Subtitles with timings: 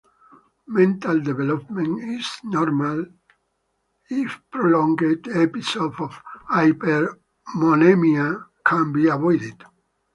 [0.69, 3.05] Mental development is normal
[4.09, 6.19] if prolonged episode of
[6.51, 9.63] hyperammonemia can be avoided.